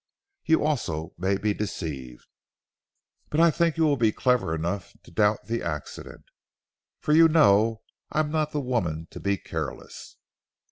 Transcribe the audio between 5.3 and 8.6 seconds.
the accident, for you know I am not